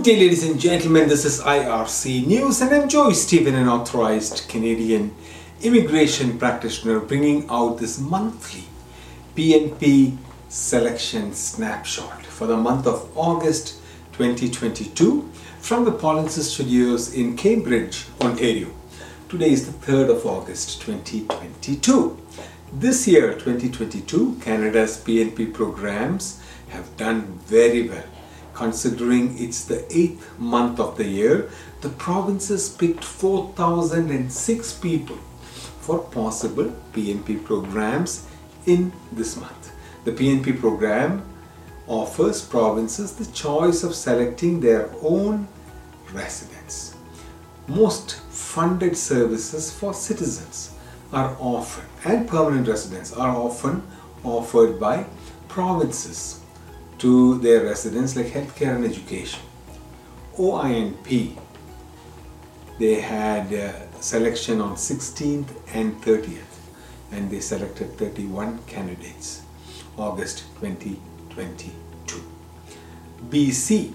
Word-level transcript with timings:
Good 0.00 0.12
day, 0.14 0.20
ladies 0.20 0.44
and 0.44 0.58
gentlemen. 0.58 1.10
This 1.10 1.26
is 1.26 1.42
IRC 1.42 2.26
News, 2.26 2.62
and 2.62 2.74
I'm 2.74 2.88
Joy 2.88 3.12
Stephen, 3.12 3.54
an 3.54 3.68
authorized 3.68 4.48
Canadian 4.48 5.14
immigration 5.60 6.38
practitioner, 6.38 7.00
bringing 7.00 7.46
out 7.50 7.76
this 7.76 8.00
monthly 8.00 8.64
PNP 9.36 10.16
selection 10.48 11.34
snapshot 11.34 12.24
for 12.24 12.46
the 12.46 12.56
month 12.56 12.86
of 12.86 13.14
August 13.14 13.78
2022 14.12 15.30
from 15.58 15.84
the 15.84 15.92
Polinsys 15.92 16.48
Studios 16.54 17.12
in 17.12 17.36
Cambridge, 17.36 18.06
Ontario. 18.22 18.70
Today 19.28 19.50
is 19.50 19.70
the 19.70 19.92
3rd 19.92 20.16
of 20.16 20.24
August 20.24 20.80
2022. 20.80 22.18
This 22.72 23.06
year, 23.06 23.34
2022, 23.34 24.38
Canada's 24.40 24.96
PNP 24.96 25.52
programs 25.52 26.42
have 26.70 26.96
done 26.96 27.38
very 27.44 27.86
well 27.86 28.04
considering 28.60 29.24
it's 29.38 29.64
the 29.64 29.80
eighth 29.90 30.38
month 30.38 30.78
of 30.78 30.98
the 30.98 31.08
year, 31.08 31.48
the 31.80 31.88
provinces 31.88 32.68
picked 32.68 33.02
4,006 33.02 34.74
people 34.74 35.16
for 35.80 36.00
possible 36.00 36.70
PNP 36.92 37.42
programs 37.42 38.26
in 38.66 38.92
this 39.12 39.38
month. 39.38 39.72
The 40.04 40.12
PNP 40.12 40.60
program 40.60 41.22
offers 41.86 42.44
provinces 42.44 43.14
the 43.14 43.32
choice 43.32 43.82
of 43.82 43.94
selecting 43.94 44.60
their 44.60 44.90
own 45.00 45.48
residents. 46.12 46.94
Most 47.66 48.16
funded 48.28 48.94
services 48.94 49.72
for 49.72 49.94
citizens 49.94 50.74
are 51.14 51.34
often, 51.40 51.86
and 52.04 52.28
permanent 52.28 52.68
residents 52.68 53.10
are 53.14 53.34
often 53.34 53.82
offered 54.22 54.78
by 54.78 55.06
provinces 55.48 56.40
to 57.00 57.38
their 57.38 57.64
residents 57.64 58.14
like 58.14 58.26
healthcare 58.26 58.76
and 58.76 58.84
education. 58.84 59.40
OINP, 60.36 61.36
they 62.78 63.00
had 63.00 63.52
uh, 63.52 63.72
selection 64.00 64.60
on 64.60 64.76
16th 64.76 65.48
and 65.74 66.00
30th 66.02 66.58
and 67.12 67.30
they 67.30 67.40
selected 67.40 67.96
31 67.98 68.58
candidates 68.66 69.42
August 69.96 70.44
2022. 70.60 71.70
BC 73.28 73.92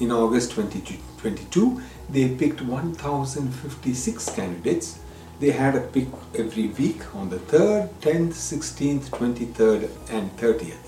in 0.00 0.12
August 0.12 0.52
2022 0.52 1.82
they 2.08 2.34
picked 2.34 2.62
1056 2.62 4.30
candidates 4.30 5.00
they 5.40 5.50
had 5.50 5.76
a 5.76 5.80
pick 5.80 6.08
every 6.34 6.66
week 6.66 7.14
on 7.14 7.30
the 7.30 7.36
3rd, 7.36 7.88
10th, 8.00 8.32
16th, 8.32 9.08
23rd 9.10 9.88
and 10.10 10.36
30th. 10.36 10.87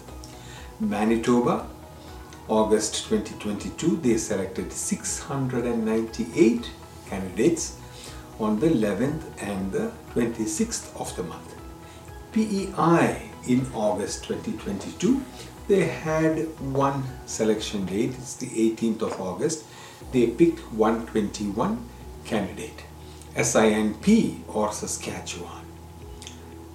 Manitoba, 0.80 1.66
August 2.48 3.04
2022, 3.10 3.96
they 3.96 4.16
selected 4.16 4.72
698 4.72 6.70
candidates 7.06 7.76
on 8.38 8.58
the 8.58 8.68
11th 8.68 9.20
and 9.42 9.70
the 9.72 9.92
26th 10.14 10.98
of 10.98 11.14
the 11.16 11.22
month. 11.24 11.54
PEI 12.32 13.30
in 13.46 13.66
August 13.74 14.24
2022, 14.24 15.22
they 15.68 15.84
had 15.84 16.48
one 16.72 17.04
selection 17.26 17.84
date, 17.84 18.14
it's 18.16 18.36
the 18.36 18.46
18th 18.46 19.02
of 19.02 19.20
August. 19.20 19.66
They 20.12 20.28
picked 20.28 20.60
121 20.72 21.86
candidate. 22.24 22.84
SINP 23.36 24.40
or 24.48 24.72
Saskatchewan 24.72 25.59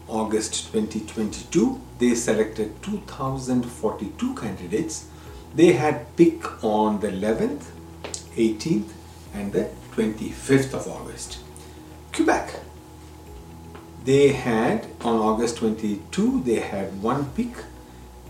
August 0.08 0.72
2022, 0.72 1.82
they 1.98 2.14
selected 2.14 2.82
2042 2.84 4.36
candidates. 4.36 5.08
They 5.56 5.74
had 5.74 6.16
pick 6.16 6.64
on 6.64 7.00
the 7.00 7.08
11th, 7.08 7.64
18th, 8.36 8.90
and 9.34 9.52
the 9.52 9.70
25th 9.96 10.74
of 10.74 10.88
August. 10.88 11.40
Quebec, 12.14 12.60
they 14.04 14.34
had 14.34 14.86
on 15.02 15.16
August 15.16 15.58
22, 15.58 16.44
they 16.44 16.60
had 16.60 17.02
one 17.02 17.26
pick 17.32 17.56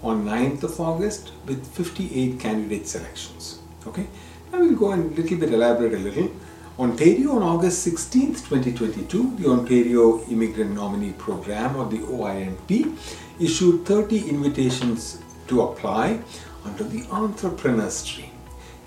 on 0.02 0.24
9th 0.26 0.64
of 0.64 0.80
August 0.80 1.32
with 1.46 1.68
58 1.68 2.40
candidate 2.40 2.88
selections. 2.88 3.60
Okay, 3.86 4.08
now 4.52 4.60
we'll 4.60 4.76
go 4.76 4.92
and 4.92 5.18
little 5.18 5.38
bit 5.38 5.52
elaborate 5.52 5.94
a 5.94 5.98
little. 5.98 6.32
Ontario 6.78 7.32
on 7.32 7.42
August 7.42 7.84
16, 7.84 8.36
2022, 8.36 9.38
the 9.38 9.50
Ontario 9.50 10.22
Immigrant 10.26 10.72
Nominee 10.72 11.14
Program 11.14 11.78
or 11.78 11.86
the 11.86 12.00
OINP 12.00 12.98
issued 13.40 13.86
30 13.86 14.28
invitations 14.28 15.20
to 15.48 15.62
apply 15.62 16.20
under 16.66 16.84
the 16.84 17.06
entrepreneur 17.12 17.90
stream. 17.90 18.32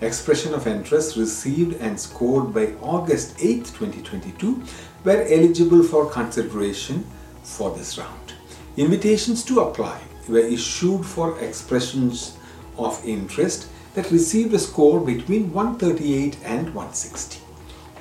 Expression 0.01 0.53
of 0.53 0.67
interest 0.67 1.17
received 1.17 1.81
and 1.81 1.99
scored 1.99 2.53
by 2.53 2.73
August 2.79 3.35
8, 3.39 3.65
2022 3.65 4.61
were 5.03 5.25
eligible 5.27 5.81
for 5.81 6.11
consideration 6.11 7.03
for 7.41 7.75
this 7.75 7.97
round. 7.97 8.33
Invitations 8.77 9.43
to 9.45 9.61
apply 9.61 9.99
were 10.27 10.37
issued 10.37 11.03
for 11.03 11.39
expressions 11.39 12.37
of 12.77 13.03
interest 13.03 13.67
that 13.95 14.11
received 14.11 14.53
a 14.53 14.59
score 14.59 14.99
between 14.99 15.51
138 15.51 16.37
and 16.43 16.67
160. 16.75 17.48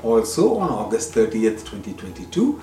Also 0.02 0.58
on 0.58 0.70
August 0.70 1.12
30th, 1.14 1.64
2022, 1.66 2.60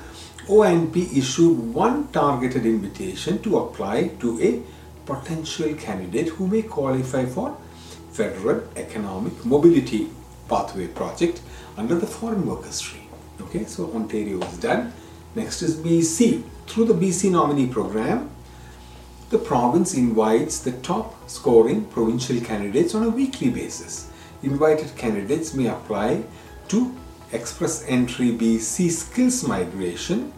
ONP 0.48 1.18
issued 1.18 1.74
one 1.74 2.08
targeted 2.10 2.66
invitation 2.66 3.42
to 3.42 3.58
apply 3.58 4.08
to 4.20 4.42
a 4.42 4.62
potential 5.06 5.74
candidate 5.76 6.30
who 6.30 6.48
may 6.48 6.62
qualify 6.62 7.26
for 7.26 7.58
Federal 8.12 8.64
Economic 8.78 9.44
Mobility 9.44 10.08
Pathway 10.48 10.88
Project 10.88 11.42
under 11.78 11.96
the 11.96 12.08
Foreign 12.08 12.46
Workers 12.46 12.76
Stream. 12.76 13.10
Okay, 13.42 13.66
so 13.66 13.92
Ontario 13.94 14.40
is 14.42 14.58
done. 14.60 14.94
Next 15.36 15.62
is 15.62 15.76
BC. 15.76 16.44
Through 16.68 16.86
the 16.86 16.94
BC 16.94 17.32
nominee 17.32 17.68
program, 17.68 18.30
the 19.30 19.38
province 19.38 19.94
invites 19.96 20.60
the 20.60 20.72
top 20.72 21.30
scoring 21.30 21.86
provincial 21.86 22.40
candidates 22.40 22.96
on 22.96 23.04
a 23.04 23.10
weekly 23.10 23.50
basis. 23.50 24.10
Invited 24.44 24.96
candidates 24.96 25.54
may 25.54 25.68
apply 25.68 26.24
to 26.70 26.96
Express 27.36 27.84
Entry 27.88 28.32
BC 28.32 28.90
Skills 28.90 29.44
Immigration, 29.44 30.32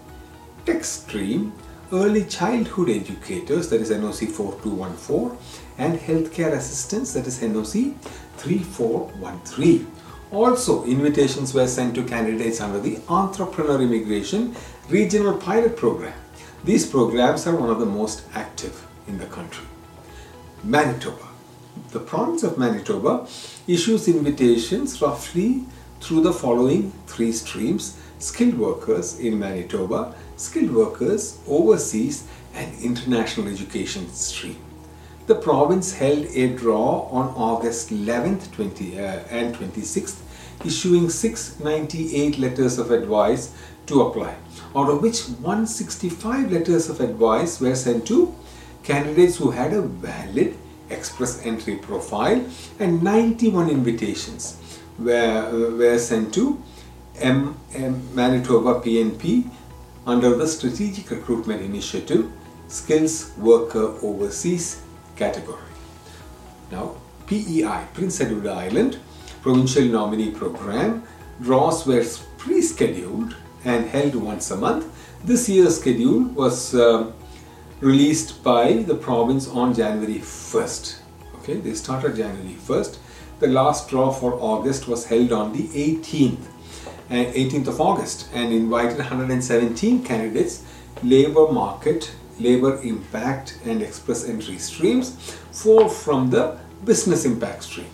Tech 0.65 0.83
Stream, 0.83 1.53
Early 1.91 2.25
Childhood 2.25 2.89
Educators 2.89 3.69
that 3.69 3.81
is 3.81 3.91
NOC 3.91 4.29
4214 4.31 5.37
and 5.77 5.99
Healthcare 5.99 6.53
Assistants 6.53 7.13
that 7.13 7.27
is 7.27 7.39
NOC 7.39 7.95
3413. 8.37 9.91
Also, 10.31 10.83
invitations 10.85 11.53
were 11.53 11.67
sent 11.67 11.93
to 11.95 12.03
candidates 12.03 12.59
under 12.59 12.79
the 12.79 12.99
Entrepreneur 13.07 13.79
Immigration 13.81 14.55
Regional 14.89 15.37
Pilot 15.37 15.77
Program. 15.77 16.13
These 16.63 16.87
programs 16.87 17.45
are 17.45 17.55
one 17.55 17.69
of 17.69 17.79
the 17.79 17.85
most 17.85 18.23
active 18.33 18.85
in 19.07 19.19
the 19.19 19.27
country. 19.27 19.65
Manitoba. 20.63 21.27
The 21.91 21.99
province 21.99 22.43
of 22.43 22.57
Manitoba 22.57 23.27
issues 23.67 24.07
invitations 24.07 24.99
roughly 25.01 25.63
through 26.01 26.21
the 26.21 26.33
following 26.33 26.91
three 27.07 27.31
streams 27.31 27.97
skilled 28.19 28.57
workers 28.57 29.19
in 29.19 29.37
Manitoba, 29.39 30.15
skilled 30.35 30.71
workers 30.71 31.39
overseas, 31.47 32.27
and 32.53 32.79
international 32.81 33.47
education 33.47 34.09
stream. 34.09 34.57
The 35.27 35.35
province 35.35 35.93
held 35.93 36.25
a 36.33 36.55
draw 36.55 37.09
on 37.11 37.27
August 37.35 37.89
11th 37.89 38.51
20, 38.53 38.99
uh, 38.99 39.01
and 39.29 39.53
26th, 39.55 40.15
issuing 40.65 41.09
698 41.09 42.39
letters 42.39 42.79
of 42.79 42.91
advice 42.91 43.53
to 43.85 44.01
apply, 44.01 44.35
out 44.75 44.89
of 44.89 45.01
which 45.01 45.21
165 45.25 46.51
letters 46.51 46.89
of 46.89 47.01
advice 47.01 47.59
were 47.59 47.75
sent 47.75 48.07
to 48.07 48.33
candidates 48.83 49.37
who 49.37 49.51
had 49.51 49.73
a 49.73 49.81
valid 49.81 50.57
express 50.89 51.45
entry 51.45 51.75
profile 51.75 52.43
and 52.79 53.03
91 53.03 53.69
invitations 53.69 54.57
were, 54.99 55.75
were 55.77 55.97
sent 55.97 56.33
to 56.33 56.61
M, 57.19 57.55
M 57.73 58.15
Manitoba 58.15 58.79
PNP 58.79 59.49
under 60.05 60.35
the 60.35 60.47
Strategic 60.47 61.09
Recruitment 61.09 61.61
Initiative 61.61 62.31
Skills 62.67 63.31
Worker 63.37 63.95
Overseas 64.03 64.81
category. 65.15 65.61
Now, 66.71 66.95
PEI, 67.27 67.87
Prince 67.93 68.21
Edward 68.21 68.47
Island 68.47 68.99
Provincial 69.41 69.85
Nominee 69.85 70.31
Program, 70.31 71.03
draws 71.41 71.85
were 71.85 72.05
pre-scheduled 72.37 73.35
and 73.63 73.87
held 73.87 74.15
once 74.15 74.51
a 74.51 74.57
month. 74.57 74.85
This 75.23 75.47
year's 75.49 75.79
schedule 75.79 76.23
was 76.23 76.75
uh, 76.75 77.11
released 77.79 78.43
by 78.43 78.73
the 78.73 78.95
province 78.95 79.47
on 79.47 79.73
January 79.73 80.19
1st. 80.19 80.99
Okay, 81.39 81.55
they 81.55 81.73
started 81.73 82.15
January 82.15 82.55
1st 82.55 82.97
the 83.39 83.47
last 83.47 83.89
draw 83.89 84.11
for 84.11 84.33
August 84.33 84.87
was 84.87 85.05
held 85.05 85.31
on 85.31 85.53
the 85.53 85.67
18th, 85.67 86.45
18th 87.09 87.67
uh, 87.67 87.71
of 87.71 87.81
August 87.81 88.29
and 88.33 88.51
invited 88.51 88.97
117 88.97 90.03
candidates, 90.03 90.63
labor 91.03 91.51
market, 91.51 92.11
labor 92.39 92.81
impact 92.81 93.59
and 93.65 93.81
express 93.81 94.27
entry 94.27 94.57
streams, 94.57 95.11
four 95.51 95.89
from 95.89 96.29
the 96.29 96.57
business 96.83 97.25
impact 97.25 97.63
stream. 97.63 97.87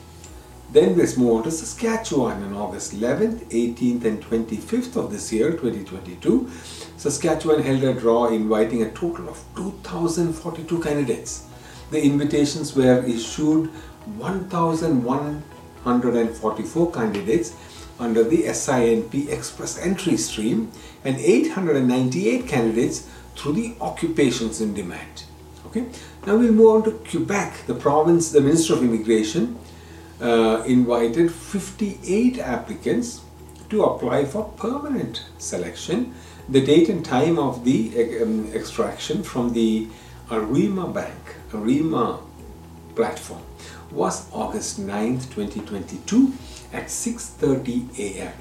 Then 0.72 0.98
let's 0.98 1.18
move 1.18 1.38
on 1.38 1.44
to 1.44 1.52
Saskatchewan 1.52 2.42
on 2.42 2.54
August 2.54 2.94
11th, 2.94 3.46
18th, 3.52 4.06
and 4.06 4.24
25th 4.24 4.96
of 4.96 5.12
this 5.12 5.32
year, 5.32 5.52
2022. 5.52 6.50
Saskatchewan 6.98 7.62
held 7.62 7.84
a 7.84 7.94
draw 7.94 8.30
inviting 8.30 8.82
a 8.82 8.90
total 8.92 9.30
of 9.30 9.44
2,042 9.56 10.82
candidates. 10.82 11.46
The 11.92 12.02
invitations 12.02 12.76
were 12.76 13.04
issued 13.04 13.70
1,144 14.06 16.92
candidates 16.92 17.56
under 18.00 18.24
the 18.24 18.44
SINP 18.44 19.30
Express 19.30 19.78
Entry 19.80 20.18
stream 20.18 20.72
and 21.04 21.18
898 21.18 22.48
candidates 22.48 23.08
through 23.36 23.54
the 23.54 23.76
occupations 23.82 24.62
in 24.62 24.74
demand. 24.74 25.24
Okay. 25.68 25.86
Now 26.26 26.38
we'll 26.38 26.52
move 26.52 26.76
on 26.76 26.84
to 26.84 26.92
Quebec. 27.10 27.66
The 27.68 27.76
province, 27.76 28.32
the 28.32 28.42
Minister 28.42 28.74
of 28.74 28.84
Immigration 28.84 29.58
uh, 30.22 30.64
invited 30.66 31.32
58 31.32 32.40
applicants 32.40 33.22
to 33.70 33.84
apply 33.84 34.26
for 34.26 34.50
permanent 34.58 35.26
selection. 35.38 36.14
The 36.48 36.64
date 36.64 36.90
and 36.90 37.04
time 37.04 37.40
of 37.40 37.66
the 37.66 38.22
um, 38.22 38.52
extraction 38.54 39.24
from 39.24 39.54
the 39.54 39.88
Arrima 40.30 40.94
Bank, 40.94 41.36
Arrima 41.52 42.23
platform 42.96 43.42
was 43.92 44.30
August 44.32 44.80
9th, 44.80 45.30
2022 45.34 46.34
at 46.74 46.86
6.30 46.86 48.00
a.m. 48.00 48.34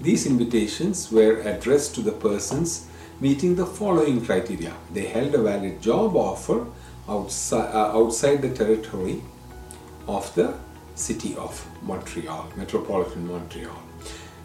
These 0.00 0.26
invitations 0.26 1.12
were 1.12 1.40
addressed 1.40 1.94
to 1.96 2.00
the 2.02 2.12
persons 2.12 2.88
meeting 3.20 3.54
the 3.54 3.66
following 3.66 4.24
criteria. 4.24 4.74
They 4.92 5.06
held 5.06 5.34
a 5.34 5.42
valid 5.42 5.80
job 5.80 6.16
offer 6.16 6.66
outside, 7.08 7.72
uh, 7.72 7.96
outside 7.98 8.42
the 8.42 8.54
territory 8.54 9.22
of 10.08 10.34
the 10.34 10.54
city 10.94 11.34
of 11.36 11.66
Montreal, 11.82 12.48
metropolitan 12.56 13.26
Montreal. 13.26 13.82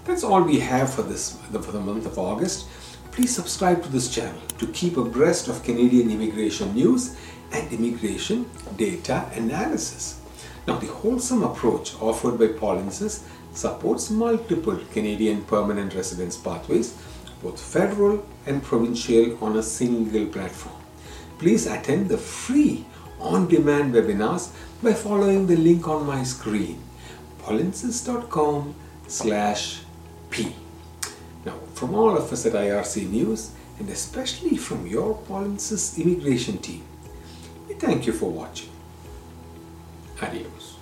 That's 0.05 0.23
all 0.23 0.41
we 0.41 0.59
have 0.59 0.93
for 0.93 1.03
this 1.03 1.37
for 1.51 1.71
the 1.71 1.79
month 1.79 2.05
of 2.05 2.17
August. 2.17 2.67
Please 3.11 3.35
subscribe 3.35 3.83
to 3.83 3.89
this 3.89 4.13
channel 4.13 4.41
to 4.57 4.67
keep 4.67 4.97
abreast 4.97 5.47
of 5.47 5.63
Canadian 5.63 6.09
immigration 6.11 6.73
news 6.73 7.15
and 7.51 7.71
immigration 7.73 8.49
data 8.77 9.29
analysis. 9.33 10.21
Now, 10.67 10.77
the 10.77 10.87
wholesome 10.87 11.43
approach 11.43 11.99
offered 12.01 12.37
by 12.37 12.47
Polinsys 12.47 13.23
supports 13.53 14.09
multiple 14.09 14.79
Canadian 14.93 15.43
permanent 15.43 15.95
residence 15.95 16.37
pathways, 16.37 16.95
both 17.41 17.59
federal 17.59 18.25
and 18.45 18.61
provincial, 18.61 19.37
on 19.43 19.57
a 19.57 19.63
single 19.63 20.27
platform. 20.27 20.75
Please 21.39 21.65
attend 21.65 22.09
the 22.09 22.17
free 22.17 22.85
on-demand 23.19 23.93
webinars 23.93 24.51
by 24.83 24.93
following 24.93 25.47
the 25.47 25.57
link 25.57 25.87
on 25.87 26.05
my 26.05 26.23
screen, 26.23 26.81
polinsys.com 27.41 28.75
slash 29.07 29.81
p. 30.29 30.53
Now, 31.45 31.55
from 31.73 31.95
all 31.95 32.17
of 32.17 32.31
us 32.31 32.45
at 32.45 32.53
IRC 32.53 33.09
News, 33.09 33.51
and 33.79 33.89
especially 33.89 34.57
from 34.57 34.85
your 34.85 35.15
Polinsys 35.27 35.97
immigration 35.97 36.57
team, 36.57 36.83
we 37.67 37.75
thank 37.75 38.05
you 38.05 38.13
for 38.13 38.29
watching. 38.29 38.69
Adios. 40.21 40.78